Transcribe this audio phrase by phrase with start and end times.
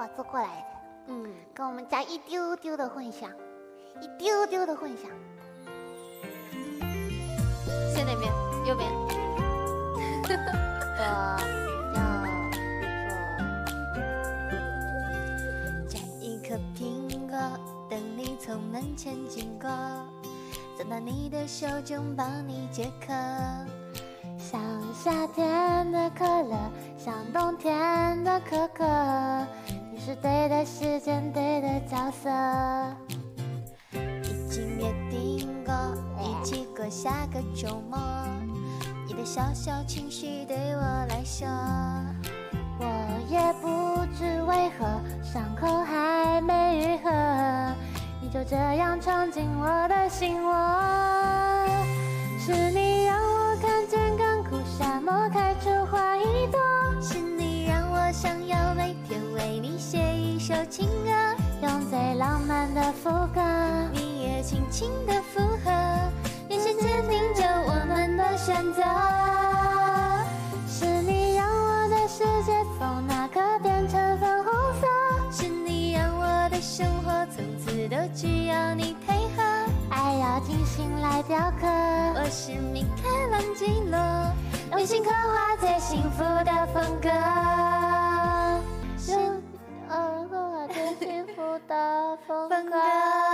[0.00, 0.52] 画作过来的，
[1.08, 3.30] 嗯，跟我们家一丢丢的混响，
[4.00, 5.10] 一丢丢的混响。
[7.94, 8.32] 在哪边？
[8.66, 8.90] 右边。
[10.96, 11.04] 我
[11.94, 12.00] 要
[15.86, 17.36] 摘一颗苹果，
[17.90, 19.68] 等你从门前经过，
[20.78, 23.12] 走到你的手中帮你解渴。
[24.38, 24.58] 像
[24.94, 26.56] 夏天的可乐，
[26.98, 28.84] 像冬天的可可，
[29.68, 32.30] 你是对的时间，对的角色。
[33.92, 35.74] 已经约定过，
[36.18, 37.98] 一起过下个周末。
[39.06, 41.46] 你的小小情绪对我来说，
[42.78, 42.86] 我
[43.28, 44.86] 也不知为何，
[45.22, 47.10] 伤口还没愈合，
[48.22, 51.19] 你就这样闯进我的心窝。
[60.50, 61.10] 首情歌，
[61.62, 63.40] 用最浪漫的副歌，
[63.92, 65.70] 你也轻轻的附和，
[66.48, 68.82] 眼神坚定着我们的选择。
[70.66, 74.88] 是你让我的世界从那刻变成粉红色，
[75.30, 79.42] 是你让我的生活从此都只要你配合。
[79.90, 83.96] 爱要精心来雕刻，我是米开朗基罗，
[84.72, 87.08] 用心刻画最幸福的风格。
[92.26, 93.29] 风格